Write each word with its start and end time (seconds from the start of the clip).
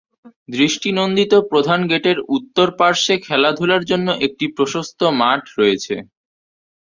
দৃষ্টি 0.49 0.89
নন্দিত 0.91 1.33
প্রধান 1.51 1.79
গেটের 1.91 2.17
উত্তর 2.37 2.67
পার্শ্বে 2.79 3.15
খেলাধুলার 3.25 3.83
জন্য 3.91 4.07
একটি 4.25 4.45
প্রশস্ত 4.55 4.99
মাঠ 5.21 5.41
রয়েছে। 5.59 5.95